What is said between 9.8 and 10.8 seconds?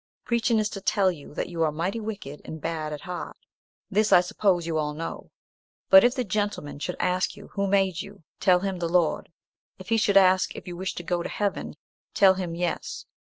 he ask if you